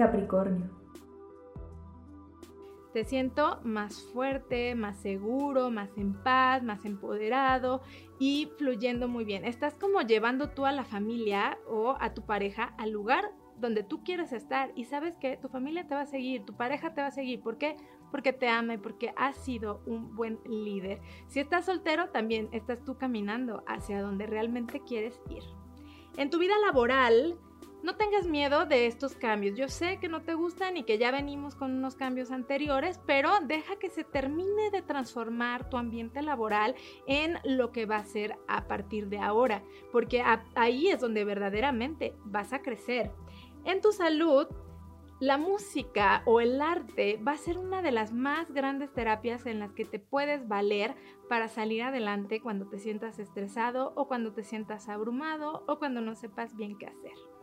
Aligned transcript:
Capricornio. 0.00 0.70
Te 2.94 3.04
siento 3.04 3.60
más 3.64 4.02
fuerte, 4.14 4.74
más 4.74 4.96
seguro, 4.96 5.70
más 5.70 5.90
en 5.98 6.14
paz, 6.14 6.62
más 6.62 6.86
empoderado 6.86 7.82
y 8.18 8.50
fluyendo 8.56 9.08
muy 9.08 9.24
bien. 9.24 9.44
Estás 9.44 9.74
como 9.74 10.00
llevando 10.00 10.50
tú 10.50 10.64
a 10.64 10.72
la 10.72 10.84
familia 10.84 11.58
o 11.68 11.96
a 12.00 12.14
tu 12.14 12.24
pareja 12.24 12.74
al 12.78 12.90
lugar 12.90 13.30
donde 13.58 13.82
tú 13.82 14.02
quieres 14.02 14.32
estar 14.32 14.72
y 14.74 14.86
sabes 14.86 15.14
que 15.18 15.36
tu 15.36 15.48
familia 15.50 15.86
te 15.86 15.94
va 15.94 16.00
a 16.00 16.06
seguir, 16.06 16.46
tu 16.46 16.56
pareja 16.56 16.94
te 16.94 17.02
va 17.02 17.08
a 17.08 17.12
seguir. 17.12 17.42
¿Por 17.42 17.58
qué? 17.58 17.76
Porque 18.10 18.32
te 18.32 18.48
ama 18.48 18.74
y 18.74 18.78
porque 18.78 19.12
has 19.16 19.36
sido 19.36 19.82
un 19.84 20.16
buen 20.16 20.40
líder. 20.46 21.00
Si 21.28 21.40
estás 21.40 21.66
soltero, 21.66 22.08
también 22.08 22.48
estás 22.52 22.82
tú 22.84 22.96
caminando 22.96 23.62
hacia 23.66 24.00
donde 24.00 24.26
realmente 24.26 24.80
quieres 24.80 25.20
ir. 25.28 25.42
En 26.16 26.30
tu 26.30 26.38
vida 26.38 26.54
laboral, 26.64 27.38
no 27.82 27.96
tengas 27.96 28.26
miedo 28.26 28.66
de 28.66 28.86
estos 28.86 29.14
cambios. 29.14 29.56
Yo 29.56 29.68
sé 29.68 29.98
que 29.98 30.08
no 30.08 30.22
te 30.22 30.34
gustan 30.34 30.76
y 30.76 30.84
que 30.84 30.98
ya 30.98 31.10
venimos 31.10 31.54
con 31.54 31.72
unos 31.72 31.94
cambios 31.94 32.30
anteriores, 32.30 33.00
pero 33.06 33.30
deja 33.40 33.78
que 33.78 33.90
se 33.90 34.04
termine 34.04 34.70
de 34.70 34.82
transformar 34.82 35.68
tu 35.68 35.76
ambiente 35.76 36.22
laboral 36.22 36.74
en 37.06 37.38
lo 37.44 37.72
que 37.72 37.86
va 37.86 37.96
a 37.96 38.04
ser 38.04 38.36
a 38.48 38.66
partir 38.66 39.08
de 39.08 39.18
ahora, 39.18 39.62
porque 39.92 40.22
ahí 40.54 40.88
es 40.88 41.00
donde 41.00 41.24
verdaderamente 41.24 42.14
vas 42.24 42.52
a 42.52 42.62
crecer. 42.62 43.10
En 43.64 43.80
tu 43.80 43.92
salud, 43.92 44.46
la 45.20 45.36
música 45.36 46.22
o 46.24 46.40
el 46.40 46.62
arte 46.62 47.20
va 47.26 47.32
a 47.32 47.36
ser 47.36 47.58
una 47.58 47.82
de 47.82 47.92
las 47.92 48.12
más 48.12 48.50
grandes 48.52 48.90
terapias 48.92 49.44
en 49.44 49.58
las 49.58 49.72
que 49.74 49.84
te 49.84 49.98
puedes 49.98 50.48
valer 50.48 50.94
para 51.28 51.48
salir 51.48 51.82
adelante 51.82 52.40
cuando 52.40 52.66
te 52.68 52.78
sientas 52.78 53.18
estresado 53.18 53.92
o 53.96 54.08
cuando 54.08 54.32
te 54.32 54.44
sientas 54.44 54.88
abrumado 54.88 55.62
o 55.68 55.78
cuando 55.78 56.00
no 56.00 56.14
sepas 56.14 56.56
bien 56.56 56.78
qué 56.78 56.86
hacer. 56.86 57.39